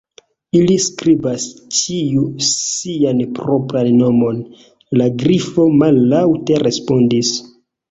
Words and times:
"Ili 0.59 0.77
skribas 0.85 1.43
ĉiu 1.79 2.23
sian 2.47 3.21
propran 3.41 3.91
nomon," 3.99 4.41
la 5.03 5.11
Grifo 5.23 5.69
mallaŭte 5.85 6.61
respondis. 6.67 7.35